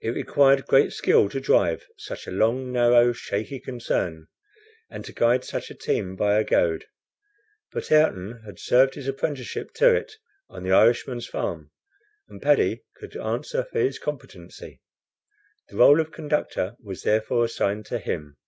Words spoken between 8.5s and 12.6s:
served his apprenticeship to it on the Irishman's farm, and